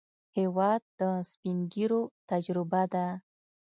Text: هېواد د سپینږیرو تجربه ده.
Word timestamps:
هېواد 0.37 0.81
د 0.99 1.01
سپینږیرو 1.29 2.01
تجربه 2.29 2.81
ده. 2.93 3.07